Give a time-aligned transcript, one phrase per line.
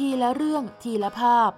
[0.00, 1.50] ทีละเรื่องทีละภาพ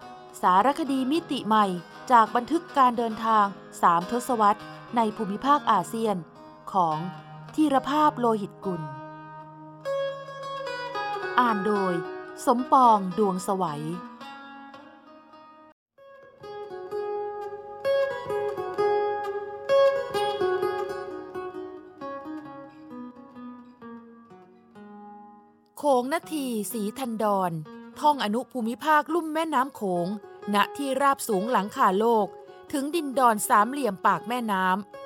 [0.43, 1.67] สารคดีมิติใหม่
[2.13, 3.47] จากบันทึกการเดินทาง
[3.83, 4.61] สามทศวรรษ
[4.97, 6.17] ในภูมิภาคอาเซียน
[6.73, 6.99] ของ
[7.55, 8.83] ธีรภาพโลหิตกุล
[11.39, 11.95] อ่านโดย
[12.47, 13.85] สมปองดวงสวัย
[25.79, 27.53] โขงนาทีสีทันดอน
[28.01, 30.07] ท่องอนุภูมิภาคลุ่มแม่น้ำโขง
[30.55, 32.27] ณที่ราบสูงหลังคาโลก
[32.73, 34.98] ถึงดินดอนสามเหลี่ยมปากแม่น้ำ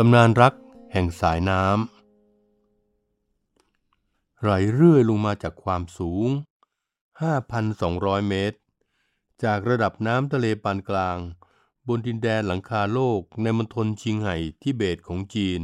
[0.00, 0.54] ตำนานรัก
[0.92, 6.28] แห่งสายน้ำไหลเรื่อยลงมาจากความสูง
[7.48, 8.58] 5,200 เมตร
[9.44, 11.18] จากระดับน้ำทะเลปานกลาง
[11.88, 15.60] บนดินแดนหลังคาโลกในมณฑลชิงไห่ทิเบตของจีน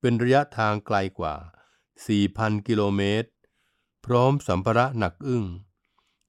[0.00, 1.34] เป็นระยะทางไกลกว่า
[2.00, 3.28] 4,000 กิโลเมตร
[4.04, 5.44] พร้อมสัมภาระหนักอึ้ง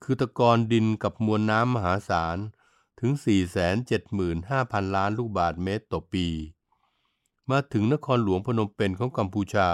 [0.03, 2.37] คือตะกอนดินกับมวลน้ำมหาศาล
[2.99, 3.11] ถึง
[3.83, 6.27] 475,000 ล้านลูกบาศก์เมตรต่อปี
[7.51, 9.69] มาถึงนครหลวงพนมเปญของกัมพูชา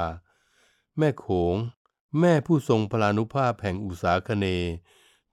[0.97, 1.55] แม่โขง
[2.19, 4.45] แม่ผู้ทรงพลานุภาพแห่งอุตสาคเน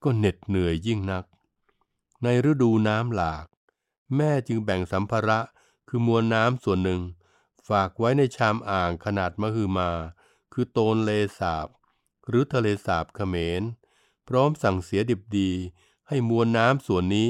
[0.03, 1.25] ก็เหน็ดเหนื่อยยิ่งนัก
[2.23, 3.47] ในฤดูน้ำหลาก
[4.17, 5.41] แม่จึงแบ่งสัมภาระ
[5.89, 7.01] คือมวลน้ำส่วนหนึ่ง
[7.69, 9.91] ฝากไว้ในชามอ่างขนาดมหึมา
[10.53, 11.69] คือโตนเลสาบ
[12.29, 13.63] หรือทะเลสาบเขมร
[14.29, 15.51] พร้อมสั่งเสียดิบดี
[16.09, 17.29] ให้มวลน้ำส่วนนี้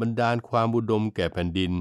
[0.00, 1.72] บรรดาลความอุดมแก่แผ่นดิน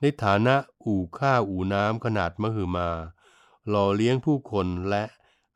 [0.00, 2.88] ในฐานะอู่ข้าวอู่น้ำขนาดมหึมา
[3.68, 5.04] หล่อเลี้ยงผู้คนและ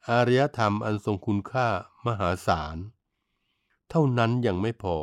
[0.08, 1.68] อารยธรรมอันทรงคุณค่า
[2.06, 2.76] มหาศาล
[3.90, 4.96] เท่านั้นยังไม่พอ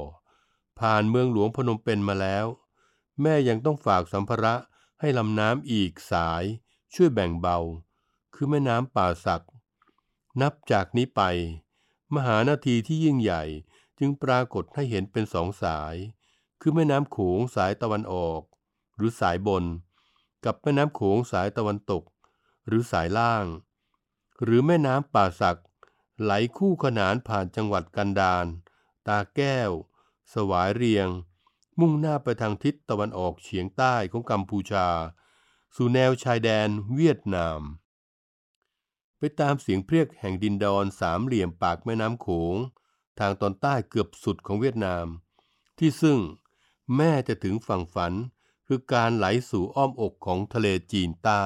[0.80, 2.46] ผ่านเมืองหลวงพนมเปญมาแล้ว
[3.22, 4.56] แม่ยังต้องฝากสัมภาระ
[5.00, 6.44] ให้ลำน้ำอีกสาย
[6.94, 7.60] ช่วยแบ่งเบา
[8.34, 9.46] คือแม่น้ำป่าสัก
[10.42, 11.22] นับจากนี้ไป
[12.16, 13.44] มหานาทีที่ยิ่งใหญ่
[14.00, 15.96] จึงปรากฏให้เห็นเป็นสองสาย
[16.62, 18.42] คือแม่น้ำโขงสายตะวันออก
[18.98, 19.64] หรือสายบน
[20.46, 22.04] กับแม่น้ำโขงสายตะวันตก
[22.68, 23.46] หรือสายล่าง
[24.44, 25.60] หรือแม่น้ำป่าสัก
[26.22, 28.46] ไหลคู่ขนานผ่านจังหวัดกันดาร
[29.08, 29.72] ตาแก้ว
[30.34, 31.08] สวายเรียง
[31.80, 34.88] มุ่งหน้าไปทางทิศตะวันออกเฉียงใต้ของกัมพูชา
[35.76, 37.62] สู่แนวชายแดนเวียดนาม
[39.18, 42.56] ไปตามเสียงเพรียกแห่งดินดอนสามเหลี่ยมปากแม่น้ำโขง
[43.20, 45.06] ทางตอนใต้เกือบสุดของเวียดนาม
[45.78, 46.20] ที่ซึ่ง
[46.96, 48.14] แม่จะถึงฝั่งฝัน
[48.70, 51.44] คือการไหลสู่อ้อมอกของทะเลจีนใต้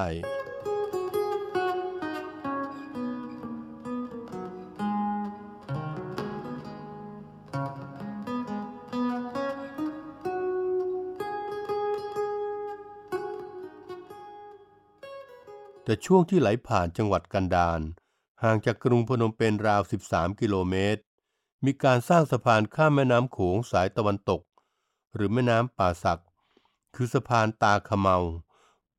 [15.84, 17.80] แต่ช่วงที่ไหลผ่านจังหวัดกันดาร
[18.42, 21.02] ห่างจากกรุงพนมเปญราว 13 กิโลเมตร
[21.64, 24.42] มีการสร้างสะพานข้ามแม่น้ำโขงสายตะวันตก
[25.14, 26.22] หรือแม่น้ำป่าสัก
[26.94, 28.18] คือสะพานตาขะเมา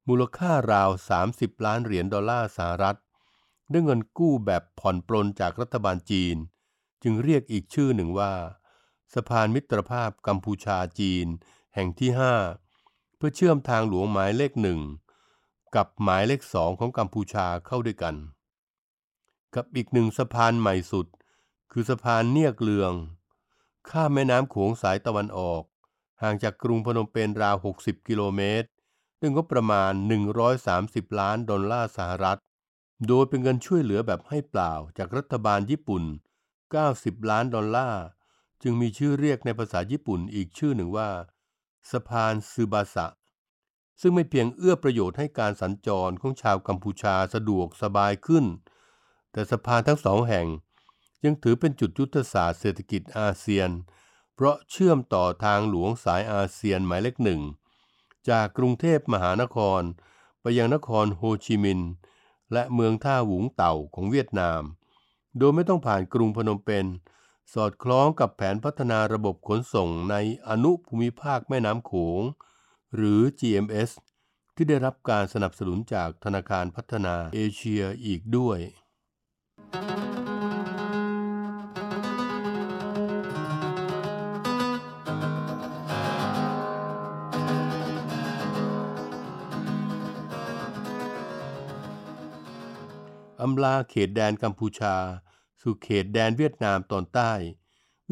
[0.07, 0.89] มูลค่าราว
[1.27, 2.97] 30 ล้านเหรียญดอลลาร์สหรัฐ
[3.71, 6.35] ด้วยเงินกู้แบบผ่อนปลนจากรัฐบาลจีน
[7.03, 8.33] จึงเรียกอีกชื่อหนึ่งว่า
[9.13, 11.27] สะพานมิตรภาพกัมพูชาจีน
[11.75, 12.11] แห่งที่
[12.63, 14.79] 5 เพื่อเชื่อมทางหลวงหมายเลขหนึ่ง
[15.75, 18.15] กับหมายเลขสองของกัมพูชาเข้าด้วยกัน
[19.55, 21.07] กับอีกหนึ่งสะพานใหม่สุด
[21.71, 22.93] คือสะพานเนียกเลือง
[23.89, 25.63] ข้ามแม่น้ำโขงสายตะวันออก
[26.23, 28.67] ห่างจากกรุงพนมเปญราว 60 กิโลเมตร
[29.19, 29.91] ด้วยงบประมาณ
[30.55, 32.39] 130 ล้านดอลลาร์สหรัฐ
[33.07, 36.03] โดยเป็นเงินช่วยเหลือแบบให้เปล่าจากรัฐบาลญี่ปุ่น
[36.67, 38.03] 90 ล้านดอลลาร์
[38.63, 41.09] จึงมีชื่อเรียกในภาษาญี่ปุ่นอีกชื่อหนึ่งว่า
[41.91, 43.07] สะพานซึบาสะ
[44.01, 48.45] ซึ่งไม่เพียงเอื้อประโยชน์ให้การสัญจรของชาวกัมพูชาสะดวกสบายขึ้น
[49.31, 50.47] แต่สะพานทั้งสองแห่ง
[51.25, 53.69] ยังถือเป็นจุดยุทธศาสตร์เศรษฐกิจอาเซียน
[54.35, 57.41] เพราะเชื่อมต่อทางหลวงสายอาเซียนหมายเลขหนึ่ง
[58.29, 59.81] จากกรุงเทพมหานคร
[60.41, 61.89] ไปยังนครโฮจิมินห์
[62.53, 64.61] และเมืองท่าหวงเต่าของเวียดนาม
[65.37, 66.85] โดยไม่ต้องผ่านกรุงพนมเปญ
[67.53, 70.15] สอดคล้องกับแผนพัฒนาระบบขนส่งใน
[70.47, 72.21] อนุภูมิภาคแม่น้ำโขง
[72.95, 73.89] หรือ GMS
[74.55, 94.95] ที่ได้รับการสนับสนุนจากธนาคารพัฒนาเอเชียอีกด้วยำลาเขตแดนกัมพูชา
[95.61, 97.31] สู่เขตแดนเวียดนามตอนใต้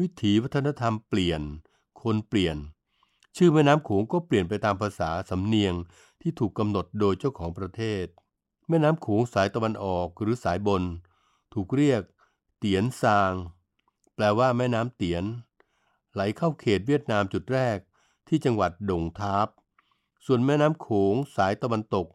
[0.00, 1.42] วิถีวัฒนธรรมเปลี่ยน
[2.02, 2.56] คนเปลี่ยน
[3.36, 5.74] ชื่อแม่น้ำโขงก็เปลี่ยนไปตามภาษาสำเนียง
[6.20, 8.06] ที่ถูกกำหนดโดยเจ้าของประเทศ
[8.68, 10.82] แม่น้ำโขงสายตะวันออกหรือสายบน
[11.54, 12.02] ถูกเรียก
[12.58, 13.32] เตียนซาง
[14.14, 15.24] แปลว่าแม่น้ำเตียน
[16.12, 17.78] ไหลเข้าเขตเวียดนามจุดแรก
[18.28, 19.48] ที่จังหวัดดงทาบ
[20.26, 22.06] ส่วนแม่น้ำโขงสายตะวันตก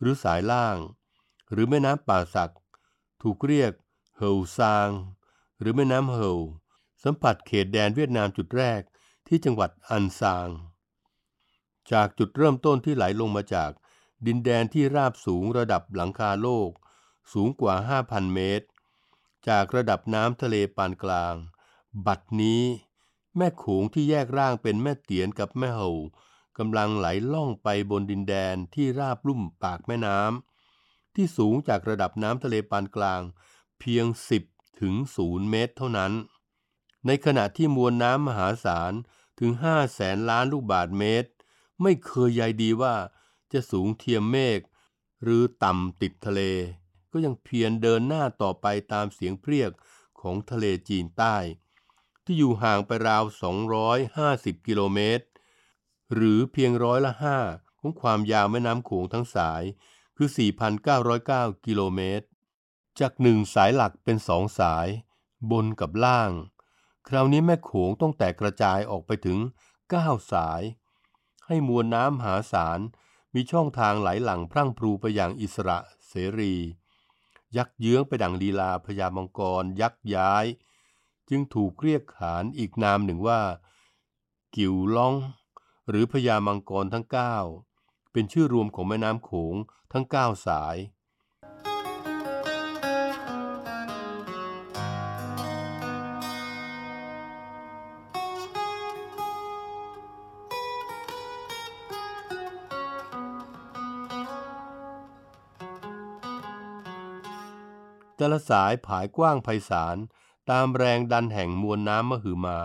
[0.00, 0.76] หรือสายล่าง
[1.52, 2.52] หรือแม่น้ำป่าสัก
[3.26, 3.72] ถูกเรียก
[4.18, 4.90] เฮาซาง
[5.60, 6.30] หรือแม่น้ำเฮา
[7.02, 8.82] สัมผัสเขตแดนเวียดนามจุดแรก
[9.28, 10.48] ที่จังหวัดอันซาง
[11.92, 13.70] จากจุดเริ่มต้นที่ไหลลงมาจาก
[14.26, 16.70] ดินแดนที่ราบสูงระดับหลังคาโลก
[17.32, 17.74] สูงกว่า
[18.04, 18.66] 5,000 เมตร
[19.48, 21.34] จากระดับน้ำทะเลปานกลาง
[22.06, 22.62] บัดนี้
[23.36, 25.88] แม่โขงที่แยกร่างเป็นแม่เตียนกับแม่เฮา
[26.58, 30.53] กำลังไหลล่องไปบนดินแดนที่ราบลุ่มปากแม่น้ำ
[31.14, 33.22] ที่สูงจากระดับน้ำทะเลปานกลาง
[33.80, 34.06] เพียง
[34.44, 36.12] 10 ถึง 0 เมตรเท่านั้น
[37.06, 38.92] ในขณะที่มวลน้ำมหาศาล
[39.40, 41.30] ถึง 5 แสนล้านลูกบาทเมตร
[41.82, 42.94] ไม่เคยใยดีว่า
[43.52, 44.60] จะสูงเทียมเมฆ
[45.22, 46.40] หรือต่ำติดทะเล
[47.12, 49.70] ก็ยังเพียรเดินหน้าต่อไปตามเสียงเพรียก
[50.20, 51.36] ของทะเลจีนใต้
[52.24, 53.24] ที่อยู่ห่างไปราว
[53.94, 55.24] 250 กิโลเมตร
[56.14, 57.38] หรือเพียงร้อยละห้า
[57.78, 59.62] ของความยาวแม่น้ำโขงทั้งสาย
[60.16, 60.28] คือ
[60.96, 62.26] 4,909 กิโลเมตร
[63.00, 64.88] จากหนึ่งสายหลักเป็นสองสาย
[65.50, 66.30] บนกับล่าง
[67.08, 69.38] คราวนี้แม่โขงต้องแตกกระจายออกไปถึง
[69.84, 70.62] 9 สาย
[71.46, 72.80] ให้มวลน้ำหาศาล
[73.34, 75.78] มีช่องทางไหลหลังพรั่งพรูไปอย่างอิสระ
[76.08, 76.54] เสรี
[77.56, 80.44] ยักเยื้องไปดังลีลาพญามังกร ยักย้าย
[81.28, 83.40] จึงถูกเรียกขานอีกนามหนึ่งว่า
[84.56, 85.14] กิวล่อง
[85.88, 87.73] หรือพญามังกรทั้ง9
[88.16, 89.54] เป็นชื่อรวมของแม่น้ำโขง
[89.92, 90.76] ทั้ง 9 สาย
[108.16, 109.96] แต่ละสายผายกว้างไพศาล
[110.50, 112.58] ตามแรงดันแห่งมวลน้ำมหึมา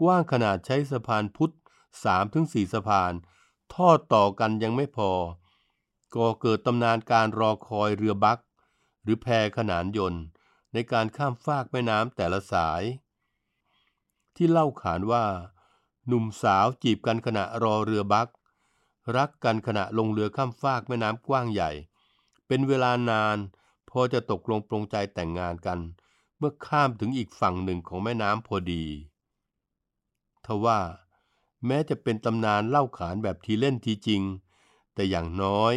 [0.00, 1.54] กว้างขนาดใช้สะพานพุทธ
[1.92, 3.12] 3ถึง4สะพาน
[3.74, 5.10] ทอดต่อกันยังไม่พอ
[6.14, 8.40] ก็เกิดตำนานการรอคอยเรือบัก
[9.02, 9.26] หรือแพ
[9.56, 10.22] ขนานยนต์
[10.72, 12.82] ในการข้ามฟากแม่น้ำแต่ละสาย
[14.36, 15.24] ที่เล่าขานว่า
[16.06, 18.28] หนุ่มสาวจีบกันขณะรอเรือบัก
[19.16, 21.70] รักกันขณะลงเรือข้ามฟากแม่น้ำกว้างใหญ่
[22.46, 23.36] เป็นเวลานาน
[23.90, 25.78] พอจะตกลงปรงใจแต่งงานกัน
[26.38, 28.84] เมื่อข้ามถึงอีกฝั่งหนึ่งของแม่น้ำพอดี
[30.44, 30.78] ทว่า
[31.66, 34.22] แม้จะเป็นตำนานเล่าขานแบบทีเล่นทีจริง
[34.94, 35.74] แต่อย่างน้อย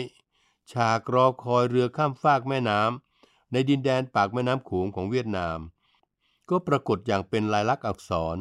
[0.72, 5.60] ฉากรอคอยเรือข้ามฟากแม่น้ำในดินแดนปากแม่น้ำโขงของเวียดนาม
[6.50, 8.38] ก็ปรากฏอย่างเป็นลายลักษณ์อักษร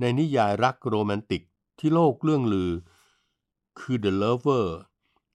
[0.00, 1.42] ในนิยายรักโรแมนติก
[1.78, 2.72] ที่โลกเรื่องลือ
[3.78, 4.66] คือ The Lover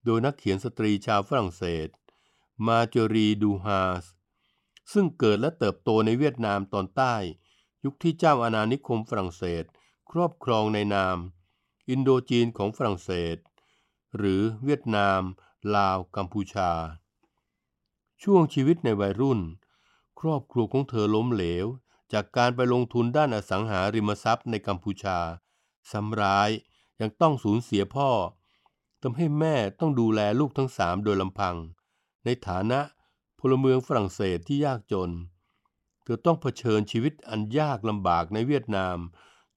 [0.06, 1.88] โดยนักเขียนสตรีชาวฝรั่งเศส
[2.68, 4.06] มาจอรีดูฮาส
[4.94, 7.16] ซึ่งเกิดและเติบโตในเวียดนามตอนใต้
[7.84, 9.64] ยุคที่เจ้าอาณานิคมฝรั่งเศส
[10.12, 11.18] ครอบครองในนาม
[11.90, 13.38] อินโดจีนของฝรั่งเศส
[14.18, 15.22] หรือเวียดนาม
[15.76, 16.72] ลาว กัมพูชา
[18.24, 19.40] ช่วงชีวิตในวัยรุ่น
[20.20, 21.66] ครอบครัวของเธอล้มเหลว
[22.14, 25.20] จากการไปลงทุนด้านอสังหาริมทรัพย์ในกัมพูชา
[25.92, 26.50] ซ้ำร้าย
[27.02, 28.10] ยังต้องสูญเสียพ่อ
[29.02, 31.56] ทำให้แม่ต้องดูแลลูกทั้งสามโดยลำพัง
[32.26, 32.80] ในฐานะ
[33.40, 35.12] พลเมืองฝรั่งเศสที่ยากจน
[36.04, 38.98] เธอต้องเผชิญชีวิตอันยากลำบากในเวียดนาม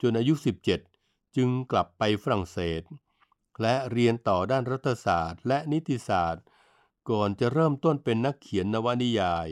[0.03, 0.35] จนอายุ
[0.67, 0.88] 17
[1.39, 2.83] จึงกลับไปฝรั่งเศส
[3.63, 6.45] และเรียนต่อด้านรัฐศาสตร์และนิติศาสตร์
[7.11, 9.49] ก่อนจะเริ่มต้นเป็นนักเขียนนวนิยาย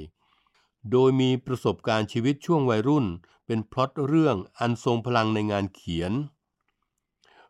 [0.91, 3.07] โดยมีประสบการณ์ชีวิตช่วงวัยรุ่น
[3.47, 6.13] เป็นพล็อตเรื่องอันทรงพลังในงานเขียน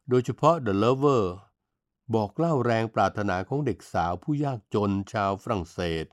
[0.08, 1.24] โดยเฉพาะ The Lover
[2.14, 6.04] บอกเล่าแรงปรารถนาของเด็กสาวผู้ยากจนชาวฝรั่งเศส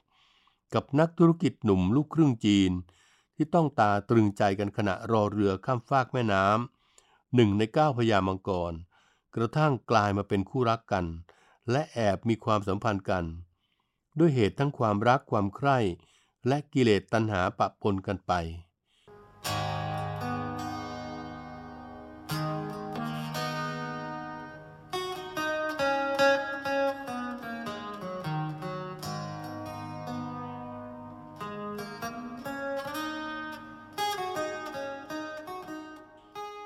[0.74, 2.72] กับนักธุรกิจหนุ่มลูกครึ่งจีน
[3.36, 6.83] ที่ต้องตาตรึงใจกันขณะรอเรือข้ามฟากแม่น้ำ
[7.36, 8.74] หนึ่งในเก้าพญามังกร
[9.36, 11.06] กระทั่งกลายมาเป็นคู่รักกัน
[11.72, 13.26] และแอบมีความสัมพันธ์กัน
[14.20, 15.80] ด้วยเหตุทั้งความรักความใคร่
[16.48, 18.34] และกิเลสตัณหาปะปนกันไป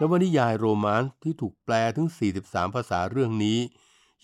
[0.09, 2.07] วนิยายโรแมนต์ที่ถูกแปลถึง
[2.41, 3.59] 43 ภาษาเรื่องนี้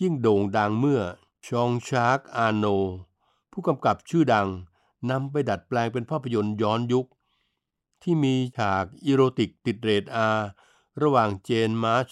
[0.02, 1.02] ยิ่งโด่งดังเมื่อ
[1.46, 2.66] Jean-Jacques Annaud
[3.50, 4.48] ผู้กำกับชื่อดัง
[5.10, 7.06] นำไปดัดแปลงเป็นภาพยนตร์ย้อนยุค
[8.02, 10.28] ที่มีฉากอีโรติกติดเรท R
[11.02, 12.08] ระหว่าง Jane March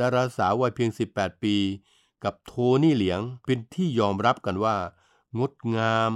[0.00, 1.56] ดาราสาววัยเพียง 18 ปี
[2.24, 4.76] กับ Tony Leung เป็นที่ยอมรับกันว่า
[5.38, 6.12] งดงาม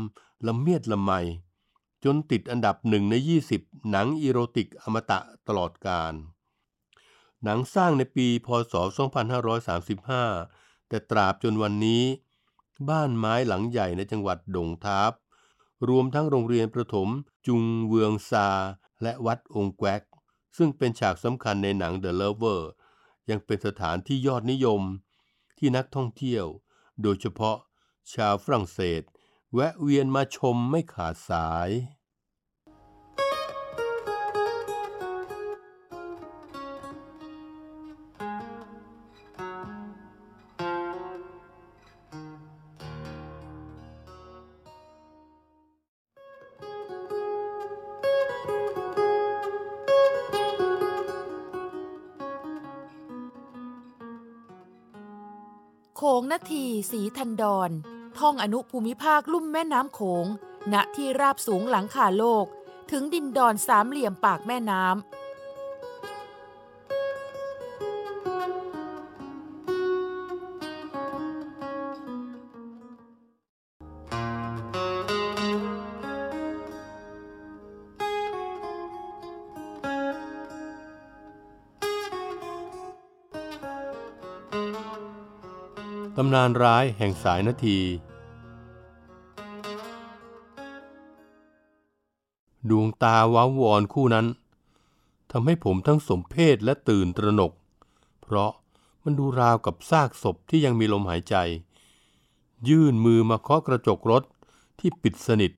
[0.47, 1.11] ละเมียดละไม
[2.05, 3.15] จนติดอันดับหนึ่งใน
[3.53, 6.15] 20 หนังอีโรติกอมตะตลอดกาล
[7.49, 8.75] หนังสร้างในปีพศ
[9.57, 12.05] 2535 แต่ตราบจนวันนี้
[12.89, 15.13] บ้านไม้หลังใหญ่ในจังหวัดดงทาบ
[15.89, 17.09] รวมทั้งโรงเรียนประถม
[17.47, 18.49] จุงเวืองซา
[19.03, 20.03] และวัดองแกวก
[20.57, 22.61] ซึ่งเป็นฉากสำคัญในหนัง The Lover
[23.31, 24.83] ยังเป็นสถานที่ยอดนิยม
[25.59, 26.45] ที่นักท่องเที่ยว
[27.03, 27.57] โดยเฉพาะ
[28.15, 29.03] ชาวฝรั่งเศส
[29.55, 31.71] แวะเวียนมาชมไม่ขาดสาย
[56.33, 57.71] นาทีสีทันดอน
[58.19, 60.27] ท่องอนุภูมิภาคลุ่มแม่น้ำโขง
[60.73, 62.45] ณที่ราบสูงหลังคาโลก
[62.91, 87.79] ถึงดินดอนสามเหลี่ยมปากแม่น้ำำนานร้ายแห่งสายนาที
[92.71, 94.27] ดวงตาว้าวอนคู่นั้น
[95.31, 97.53] ทำให้ผมทั้งสมเพศและตื่นตระหนก
[98.23, 98.51] เพราะ
[99.05, 101.37] มันดูราวกับซากศพที่ยังมีลมหายใจ
[102.69, 104.23] ยื่นมือมาเคาะกระจกรถ
[104.79, 105.53] ที่ปิดสนิท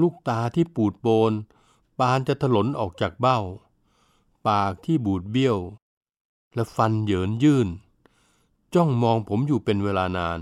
[0.00, 1.32] ลูกตาที่ปูดโปน
[1.98, 3.38] ปานจะถลนออกจากเบ้า
[4.48, 5.58] ปากที่บูดเบี้ยว
[6.54, 7.68] และฟันเหยินยื่น
[8.74, 10.40] จ้องมองผมอยู่เป็นเวลานาน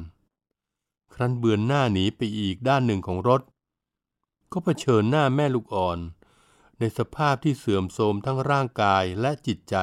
[1.15, 3.43] ครั้นเบือนหน้าหนีไปอีกด้านหนึ่งของรถ
[4.53, 5.99] ก็เผชิญหน้าแม่ลูกอ่อน
[6.79, 9.77] ในสภาพที่เสื่อมโทรมทั้งร่างกายและจิตใจ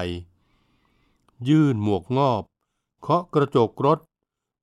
[1.50, 2.44] ยื่นหมวกงอบ
[3.02, 4.00] เคาะกระจกรถ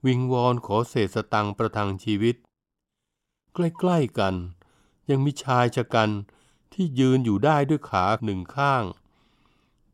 [0.06, 2.36] วิงวอนขอเศษสตังค์ประทังชีวิต
[3.54, 4.34] ใกล้ๆกัน
[5.10, 6.10] ยังมีชายชะกัน
[6.72, 8.84] ที่ยืนอยู่ได้ด้วยขาหนึ่งข้าง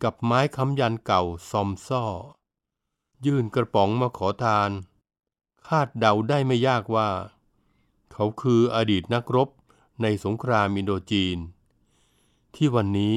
[0.02, 2.04] กับไม้ค้ำยันเก่าซอมซ่อ
[3.26, 4.70] ยื่นกระป๋องมาขอทาน
[5.66, 7.10] คาดเดาได้ไม่ยากว่า
[8.12, 9.48] เขาคืออดีตนักรบ
[10.02, 11.38] ในสงครามอินโดจีน
[12.54, 13.16] ที่วันนี้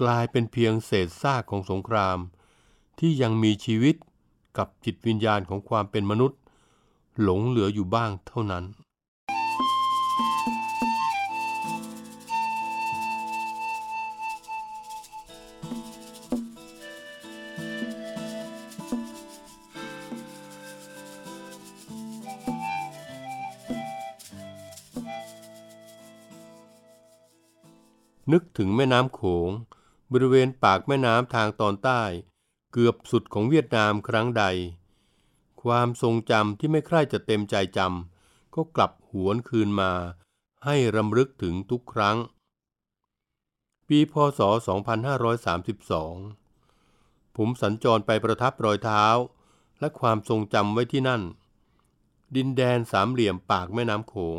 [0.00, 2.18] กลายเป็นเพียงเศษซากของสงคราม
[2.98, 3.96] ที่ยังมีชีวิต
[4.58, 6.40] กับจิตวิญญาณของความเป็นมนุษย์
[7.22, 8.64] หลงเหลืออยู่บ้างเท่านั้น
[28.32, 29.50] นึกถึงแม่น้ำโขง
[30.12, 32.02] บริเวณปากแม่น้ำทางตอนใต้
[32.72, 34.44] เกือบสุดของเวียดนามครั้งใด
[35.62, 39.92] ความทรงจำที่ไม่ใคร่จะเต็มใจจำก็กลับหวนคืนมา
[40.64, 42.16] ให้รำลึกถึงทุกครั้ง
[43.88, 44.40] ปีพศ
[46.28, 49.04] 2532 ผมสัญจรไปประทับรอยเท้า
[49.80, 51.22] และความทรงจำไว้ที่นั่น
[52.36, 54.38] ดินแดนสามเหลี่ยมปากแม่น้ำโขง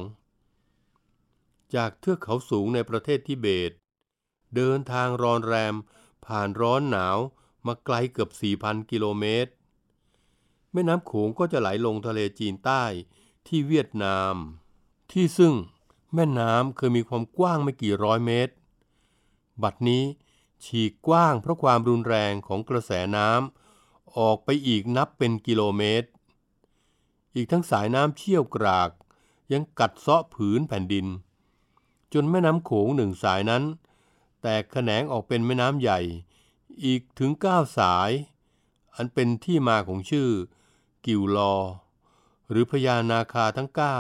[1.75, 3.71] จากเทือกเขาสูงในประเทศทิเบต
[4.55, 5.75] เดินทางรอนแรม
[6.25, 7.17] ผ่านร้อนหนาว
[7.67, 8.29] มาไกลเกือบ
[8.62, 9.51] 4,000 กิโลเมตร
[10.74, 12.83] แม่น้ำโขงก็จะไหลลงทะเลจีนใต้
[13.47, 14.36] ที่เวียดนาม
[15.12, 15.55] ที่ซึ่ง
[16.13, 18.53] แม่น้ำเคยมีความกว้างไม่กี่ร้อยเมตร
[19.63, 20.03] บัดนี้
[20.65, 26.07] ฉีกกว้างเพราะความรุนแรงของกระแสน้ำออกไปอีกนับเป็นกิโลเมตร
[27.36, 28.91] อีกทั้งสายน้ำเชี่ยวกราก
[29.51, 31.07] ยังกัดเซาะผืนแผ่นดิน
[32.14, 33.64] จนแม่น้ำโขงหนึ่งสายนั้น
[34.42, 36.00] แตกแขนงออกเป็นแม่น้ำใหญ่
[36.84, 38.10] อีกถึงเก้าสาย
[38.96, 40.30] อันเป็นที่มาของชื่อ
[41.06, 41.56] กิวลอ
[42.50, 43.98] หรือพญานาคาทั้งเก้า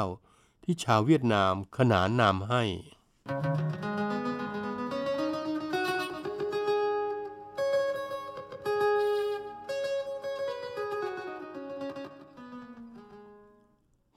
[0.63, 2.63] ที่ชาวเวียดนามขนานนามให้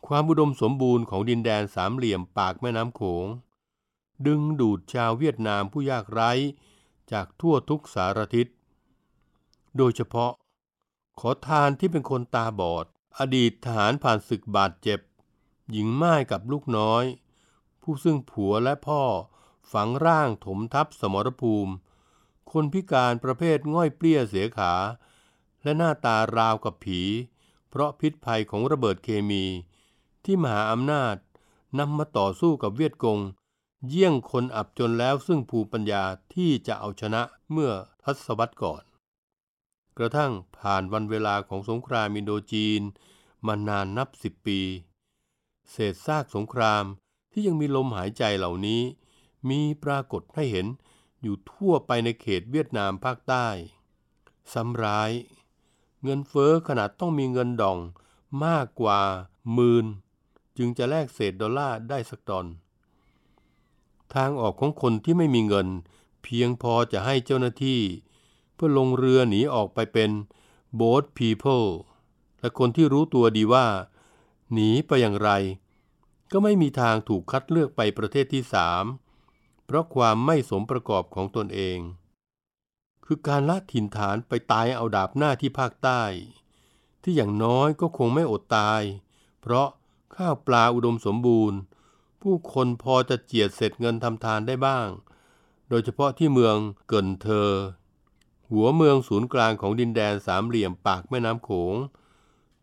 [0.07, 3.27] ความอุดมสมบูรณ์ของดินแดนสามเหลี่ยมปากแม่น้ำโขง
[4.27, 6.33] ดึงดูดชาวเวียดนามผู้ยากไร้
[7.12, 8.47] จากทั่วทุกสารทิศ
[9.77, 10.33] โดยเฉพาะ
[11.21, 12.87] ขอทานที่เป็นคนตาบอด
[13.19, 15.00] อดีตทหารผ่านศึกบาดเจ็บ
[15.71, 17.05] หญิงม่ายกับลูกน้อย
[17.83, 19.03] ผู้ซึ่งผัวและพ่อ
[19.73, 21.73] ฝังร่างถมทับสมรภูมิ
[22.53, 24.73] คนพิการประเภทง่อยเปลี้ยเสียขา
[25.62, 27.00] และหน้าตาราวกับผี
[27.69, 29.45] เพราะพิษภัยของระเบิดเคมี
[30.25, 31.17] ที่มหาอำนาจ
[31.79, 33.19] นำมาต่อสู้กับเวียดกง
[33.89, 37.73] เยี่ยงคนอับจนแล้วซึ่งภูมิปัญญาที่จะเอาชนะเมื่อ
[38.03, 38.83] ทศวรรษก่อน
[39.99, 42.83] กระทั่งผ่านวันเวลาของสงครามอินโดจีน
[43.47, 44.61] มานานนับสิบปี
[45.71, 46.85] เศษซากสงคราม
[47.33, 48.83] ที่ยังมีลมหายใจเหล่านี้
[49.49, 50.67] มีปรากฏให้เห็น
[51.23, 53.47] อยู่ทั่วไปในเขตเวียดนามภาคใต้
[54.53, 55.11] ซ้ำร้าย
[56.03, 57.79] เงินเฟ้อขนาดต้องมีเงินดอง
[58.45, 59.01] มากกว่า
[59.53, 59.87] หมื่น
[60.57, 62.47] จึงจะแลกเศษดอลลาร์ได้สักดอน
[64.14, 65.69] ทางออกของคนที่ไม่มีเงิน
[66.23, 67.81] เพียงพอจะให้เจ้าหน้าที่
[68.55, 70.11] เพื่อลงเรือหนีออกไปเป็น
[70.81, 71.69] boat people
[72.40, 73.67] และคนที่รู้ตัวดีว่า
[74.52, 75.31] หนีไปอย่างไร
[76.33, 78.85] ก็ไม่มีทางถูกคัดเลือกไปประเทศที่สาม
[79.67, 81.79] เพราะความไม่สมประกอบของตนเอง
[83.05, 86.02] คือการละถิ่นฐานไปตายเอาดาบหน้าที่ภาคใต้
[87.02, 88.83] ที่อย่างน้อยก็คงไม่อดตาย
[89.40, 89.69] เพราะ
[90.17, 91.59] ข้าวปลาอุดมสมบูรณ์
[92.23, 94.89] ผู้คนพอจะเจียดเสร็จเงินทำทานได้บ้าง
[95.69, 96.57] โดยเฉพาะที่เมือง
[96.89, 97.50] เกินเธอ
[98.50, 101.75] หัวเมืองศูนย์กลางของดินแดนสามเหลี่ยมปากแม่น้ำโขง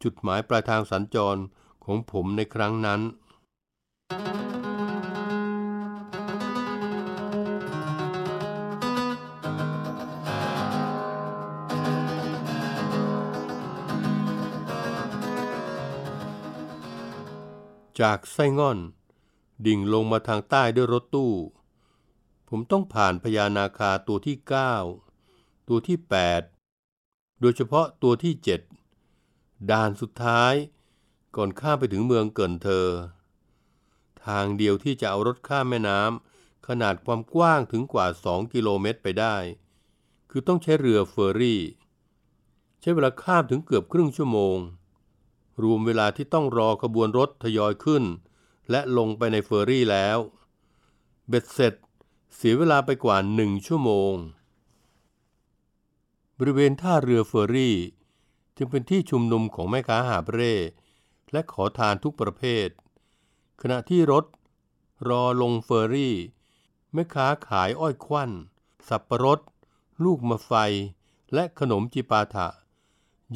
[0.04, 1.42] จุดหมายปลายทางสัญจร
[1.86, 3.02] ของผมในครั้งนั้น
[18.02, 18.78] จากไส้ง่อน
[19.66, 21.34] ดิ่งลงมาทางใต้ด้วยรถตู้
[22.50, 24.38] ผมต้องผ่านพญานาคาตัวที่
[25.04, 25.98] 9 ตัวที่
[26.70, 28.34] 8 โดยเฉพาะตัวที่
[29.02, 30.54] 7 ด่านสุดท้าย
[31.36, 32.88] ก่อนข้ามไปถึงเมืองเกินเธอ
[34.26, 39.36] ทางเดียวที่จะเอารถข้ามแม่น้ำขนาดความกว้างถึงกว่า 2 กิโลเมตรไปได้
[40.30, 41.62] คือต้องใช้เรือเฟอร์รี่
[42.82, 44.58] ใช้เวลาข้ามถึงเกือบครึ่งชั่วโมง
[45.64, 48.04] รวมเวลาที่ต้องรอขบวนรถทยอยขึ้น
[48.72, 50.18] และลงไปในเฟอร์รี่แล้ว
[51.28, 51.74] เบ็ดเสร็จ
[52.36, 54.14] เสียเวลาไปกว่าหนึ่งชั่วโมง
[56.38, 57.78] บริเวณท่าเรือเฟอร์รี่
[58.58, 60.54] จึงเป็นที่ชุมนุมของแม่ค้าหาบเร่
[61.32, 62.68] และขอทานทุกประเภท
[63.62, 64.26] ขณะที่รถ
[65.10, 66.16] รอลงเฟอร์รี่
[66.94, 68.32] แม่ค้าขายอ้อยควัน
[68.90, 69.40] สับประรด
[70.04, 70.52] ลูกมะไฟ
[71.34, 72.48] และขนมจิปาถะ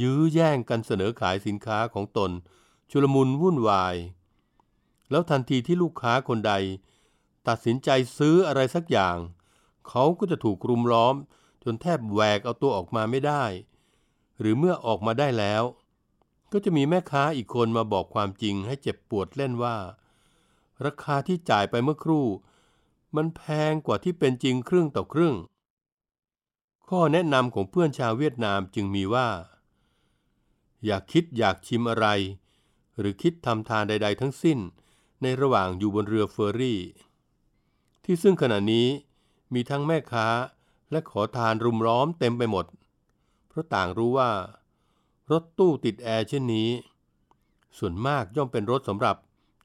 [0.02, 2.32] ยื้อแย่งกันเสนอขายสินค้าของตน
[2.92, 3.96] ชุลมุนวุ่นวาย
[5.12, 6.54] แล้วทันทีที่ลูกค้าคนใด
[7.48, 9.18] ตัดสินใจซื้ออะไรสักอย่าง
[9.88, 11.16] เขาก็จะถูกรุมล้อม
[11.64, 13.44] จนแทบแหวกเอาตัวออกมาไม่ได้
[14.40, 15.64] หรือเมื่อออกมาได้แล้ว
[16.52, 19.78] ก็จะมีแม่ค้าอีกคนมาบอกความจริงให้เจ็บปวดเล่นว่า
[20.86, 22.26] ราคาที่จ่ายไปเมื่อครู่
[23.16, 25.36] มันแพงกว่าที่เป็นจริงครึ่งต่อครึ่ง
[26.90, 29.28] ข้อแนะนำของเพื่อนชาวเวียดนามจึงมีว่า
[30.86, 32.08] อยากคิดอยากชิมอะไร
[32.98, 34.60] หรือคิดทำทานใด ๆ ทั้งสิ้น
[35.22, 36.80] ในระหว่างอยู่บนเรือเฟอร์รี่
[38.04, 38.88] ที่ซึ่งขณะนี้
[39.54, 40.28] มีทั้งแม่ค้า
[40.92, 42.66] และขอทานรุมล้อมเต็มไปหมด
[43.48, 44.32] เพราะต่างรู้ว่า
[45.32, 46.70] รถตู้ติดแอร์เช่นนี้
[47.78, 49.16] ส่วนมากย่อมเป็นรถสำหรับ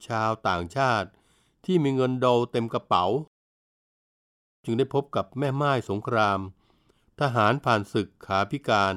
[0.07, 1.09] ชาวต่างชาติ
[1.65, 3.05] ที่มีเงินโดลเต็มกระเป๋า
[4.65, 6.39] จึงได้พบกับแม่ไม้สงคราม
[7.21, 8.95] ทหารผ่านศึกขาพิการ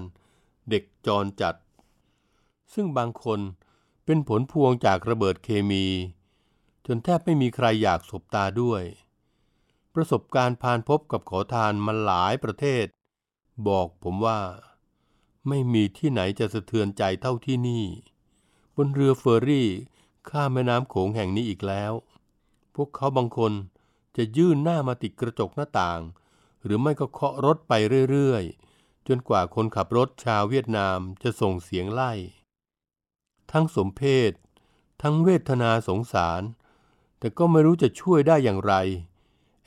[0.70, 1.56] เด็กจรจัด
[2.74, 3.40] ซึ่งบางคน
[4.06, 5.86] เป็นผลพวงจากระเบิดเคมี
[6.86, 8.84] จนแทบไม่มีใครอยากสบตาด้วย
[9.94, 12.86] ประสบการณ์ผ่านพบกับขอทานมาหลายประเทศ
[13.68, 14.40] บอกผมว่า
[15.48, 17.86] ไม่มีที่ไหนจะสะเทือนใจเท่าที่นี่
[18.76, 19.70] บนเรือเฟอร์รี่
[20.30, 21.94] ข้ามแม่น้ำโขงแห่งนี้อีกแล้ว
[22.76, 23.54] พวกเขาบางคน
[24.18, 26.02] จะยื่นหน้ามาติดกระจกหน้าต่าง
[26.64, 27.74] หรือไม่ก็เคาะรถไป
[28.12, 32.12] เรื่อยๆ จนกว่าคนขับรถชาวเวียดนามจะส่งเสียงไล่
[33.52, 34.32] ทั้งสมเพศ
[35.02, 36.42] ทั้งเวทนาสงสาร
[37.20, 38.74] แต่ก็ไม่รู้จะช่วยได้อย่างไร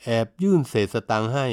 [0.03, 1.47] แอบยื่นเศษสตังค์ให้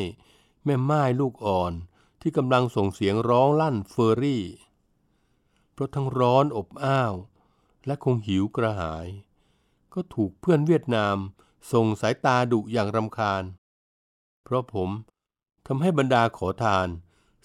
[0.65, 1.73] แม่ไม้ลูกอ่อน
[2.21, 4.45] ที่กำลังส่งเสียงร้องลั่นเฟอร์รี่
[5.73, 7.15] เพราะทั้งร้อนอบอ้าว
[7.87, 9.07] และคงหิวกระหาย
[9.95, 11.17] ก็ถูกเพื่อนเวียดนาม
[11.73, 13.43] ส่งสายตาดุอย่างรำคาญ
[14.45, 14.91] เพราะผม
[15.67, 16.89] ทำให้บรรดาขอทาน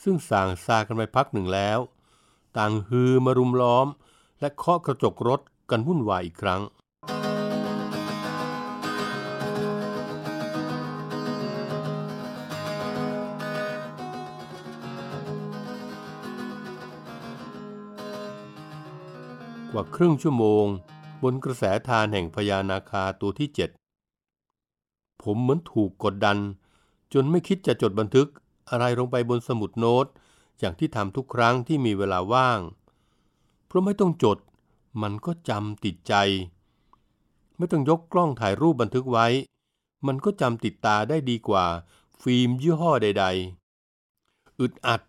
[0.04, 1.80] ซึ่งส่างซากันไปพักหนึ่งแล้ว
[2.58, 3.88] ต่างฮือมารุมล้อม
[4.40, 6.62] และเคาะกระจกรถกันวุ่นวายอีกครั้ง
[19.76, 20.66] ว่าครึ่งชั่วโมง
[21.24, 23.70] บนกระแสทานแห่งพญานาคาตัวที่เจ็ด
[25.24, 26.38] ผมเหมือนถูกกดดัน
[27.14, 28.28] จนไม่คิดจะจดบันทึก
[28.70, 30.06] อะไรลงไปบนสมุดโน้ต
[30.60, 32.60] อย่างที่ทำทุกครั้งที่มีเวลาว่าง
[33.66, 34.38] เพราะไม่ต้องจด
[35.02, 36.14] มันก็จำติดใจ
[37.58, 39.28] ไม่ต้องยกกล้องถ่ายรูปบันทึกไว้
[40.08, 41.66] มันก็จำติดตาได้ดีกว่า
[42.22, 43.26] ฟิล์มยี่ห้อใด
[43.92, 45.02] ๆ อึดอัด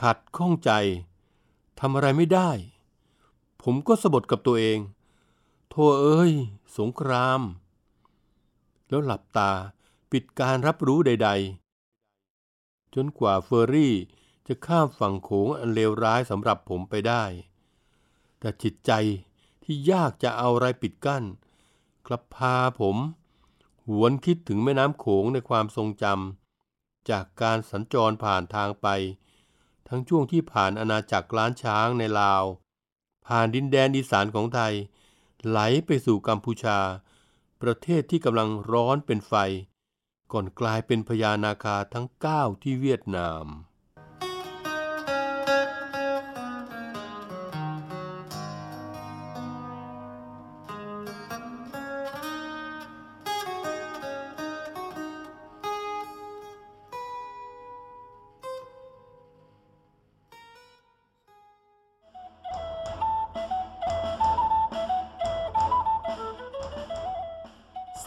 [0.00, 0.70] ขัดข้องใจ
[1.80, 2.50] ทำอะไรไม่ได้
[3.62, 4.78] ผมก็สะบดกับตัวเอง
[5.68, 6.32] โธ่เอ้ย
[6.78, 7.40] สงคราม
[8.88, 9.52] แล้วหลับตา
[10.12, 11.30] ปิดการรับรู้ใด
[12.12, 13.94] ๆ จนกว่าเฟอร์รี่
[14.46, 17.24] จะข้ามฝั่งโขงอันเลวร้ายสำหรับผมไปได้
[18.38, 18.92] แต่จิตใจ
[19.64, 21.24] ที่ยากจะเอาอะไรปิดกั้น
[22.06, 22.96] กลับพาผม
[23.86, 28.86] หวนคิดถึงแม่น้ำโขงในความทรงจำจากการสัญจรผ่านทางไป
[29.88, 32.44] ทั้งช่วงที่ผ่านอาณาจักรล้านช้างในลาว
[33.32, 34.74] ผ่านดินแดนอีสานของไทย
[35.46, 36.78] ไหลไปสู่กัมพูชา
[37.62, 39.34] ประเทศที่กำลังร้อนเป็นไฟ
[40.32, 43.44] ก่อนกลายเป็นพญานาคาทั้ง 9 ที่เวียดนาม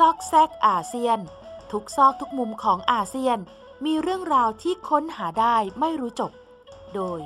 [0.08, 1.20] อกแซกอาเซียน
[1.72, 3.38] ทุกซอกทุกมุมของอาเซียน
[3.86, 6.32] มีเรื่องราวที่ค้นหาได้ไม่รู้จบ
[6.96, 7.20] โดย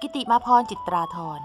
[0.00, 1.40] กิติมาพรจิตราธร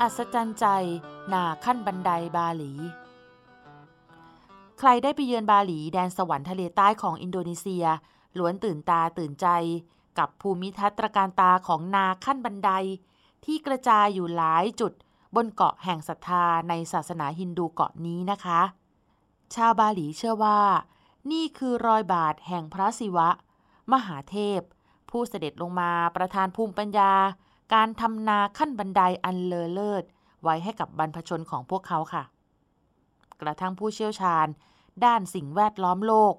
[0.00, 0.66] อัศจรรย์ใจ
[1.32, 2.72] นาขั้นบันไดบาหลี
[4.78, 7.84] ใครได้ไปเยือนบาหลีแดนสวรรค์ทะเลใต้ของอินโดนีเซีย
[8.38, 9.46] ล้วนตื่นตาตื่นใจ
[10.18, 12.70] กับภูมิทัศน์ตระการตาของนาขั้นบันได
[13.44, 14.92] ที่กระจายอยู่หลายจุด
[15.36, 18.60] บนเกาะแห่งศรัทธาในศาสนาฮินดูเกาะนี้นะคะ
[19.54, 20.60] ชาวบาหลีเชื่อว่า
[21.32, 23.28] นี่คือรอยบาทแห่งพระศิวะ
[23.92, 24.60] มหาเทพ
[25.10, 27.12] ผู้เสด็จลงมาประทานภูมิปัญญา
[27.74, 30.04] การทำนาขั้นบันไดอันเลอเลิศ
[30.42, 32.22] ไว้ให้กับบรรพชนของพวกเขาค่ะ
[33.40, 34.46] กระทั่งผู้เชี่ยวชาญ
[35.04, 36.34] ด้านสิ่งแวดล้อมโลก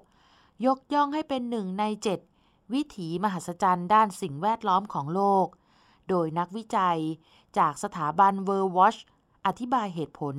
[0.66, 2.18] ยกย่องให้เป็นหนึ่งในเจ็ด
[2.74, 5.46] วิถีมหัศจรรย์ด้านสิ่งแวดล้อมของโลก
[6.08, 6.98] โดยนักวิจัย
[7.58, 8.98] จากสถาบัน World Watch
[9.46, 10.34] อธิบายเหตุผล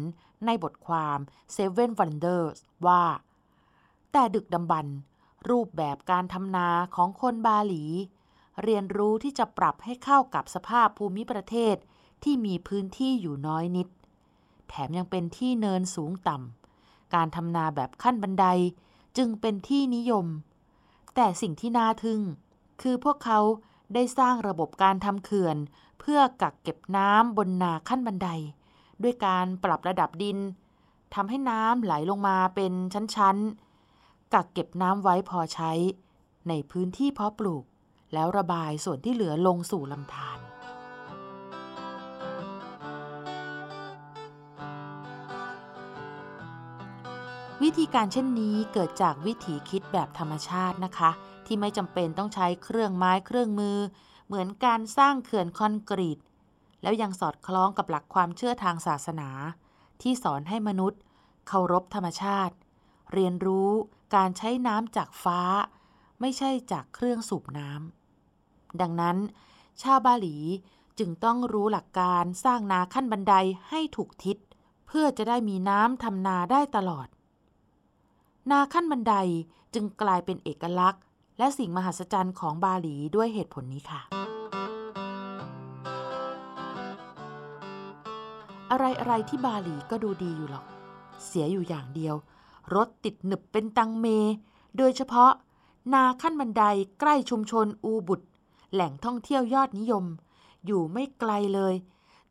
[0.46, 1.20] ในบทความ
[1.56, 3.04] Seven Wonders ว่า
[4.12, 4.96] แต่ดึกดำบรรพ์
[5.50, 7.84] รูปแบบการทำนาของคนบาหลี
[8.64, 11.76] เรียนรู้ที่จะปรับให้เข้ากับสภาพภูมิประเทศ
[12.24, 13.88] ที่มีพื้นที่อยู่น้อยนิด
[14.68, 18.46] แถมยังเป็นที่เนินสูงต่ำการทำนาแบบขั้นบันได
[19.18, 20.26] จึงเป็นที่นิยม
[21.22, 22.22] แต่สิ่งที่น่าทึ่ง
[22.82, 23.40] คือพวกเขา
[23.94, 25.58] ได้สร้างระบบการทำเขื่อน
[26.00, 28.30] เพื่อกักเก็บน้ำบนนาขั้นบันได
[29.04, 30.38] ด้วยการปรับระดับดิน
[31.14, 35.72] ทำให้น้ำไหลลงมาเป็นชั้นๆ กักเก็บน้ำไว้พอใช้
[36.48, 37.64] ในพื้นที่เพาะปลูก
[38.14, 40.49] แล้วระบายส่วนที่เหลือลงสู่ลำธาร
[47.64, 51.12] วิธีการเช่นนี้เกิดจากวิถีคิดแบบธรรมชาตินะคะ
[51.46, 53.78] ที่ไม่จำเป็นต้องใช้เครื่องไม้เครื่องมือ
[54.28, 56.20] เหมือนการสร้างเขื่อนคอนกรีต
[56.82, 59.30] แล้วยังสอดคล้องกับหลักความเชื่อทางศาสนา
[60.02, 61.00] ที่สอนให้มนุษย์
[61.48, 62.56] เคารพธรรมชาติ
[63.14, 63.72] เรียนรู้
[64.16, 65.42] การใช้น้ำจากฟ้า
[66.20, 69.18] ไม่ใช่จากเครื่องสูบน้ำดังนั้น
[69.82, 70.38] ชาวบาหลี
[71.00, 73.34] จึงต้องรู้หลักการสร้างนาขั้นบันได
[73.70, 74.38] ให้ถูกทิศ
[74.88, 77.08] เพื่อจะได้มีน้ำทำนาได้ตลอด
[78.52, 79.14] นาขั้นบันได
[79.74, 81.02] จึงกลายเป็นเอกลักษณ์
[81.38, 84.02] และสิ่งมหัศจรรย์ของบาหลีด้วยเหตุผลนี้ค่ะ
[88.72, 90.66] อะไรอะไรที่บาหลีก็ดูดีอยู่หรอก
[91.26, 92.16] เสียอยู่อย่างเดียว
[92.76, 94.06] รถติดหนึบเป็นตังเม
[94.78, 95.32] โดยเฉพาะ
[95.94, 96.64] นาขั้นบันได
[97.00, 98.28] ใกล้ชุมชนอูบุตร
[98.74, 100.06] แหล่งท่องเที่ยวยอดนิยม
[100.66, 101.74] อยู่ไม่ไกลเลย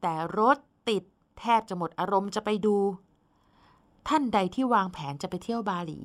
[0.01, 1.03] แต่รถติด
[1.39, 2.77] แทบจะหมดอารมณ์จะไปดู
[4.09, 6.01] ท่านใดที่วางแผนจะไปเที่ยวบาหลี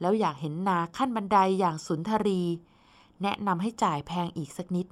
[0.00, 2.40] แล้วอยากเห็นนาขั้นบันไดอย่างสุนทรี
[3.22, 4.86] แนะนำให้จ่ายแพงอีกสักนิด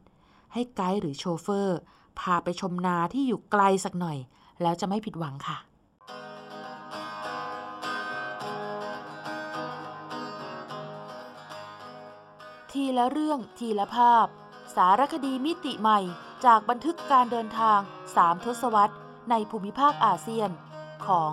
[0.52, 1.78] ให้ไกด์หรือโชเฟอร์
[2.18, 4.18] พาไปชมนาที่อยู่ไกลสักหน่อย
[4.62, 5.58] แล้วจะไม่ผิดหวังค่ะ
[12.70, 14.26] ทีละเรื่องทีละภาพ
[14.76, 16.00] สารคดีมิติใหม่
[16.44, 17.80] จากบันทึกการเดินทาง
[18.16, 18.96] สามทศวรรษ
[19.30, 20.50] ในภูมิภาคอาเซียน
[21.06, 21.32] ของ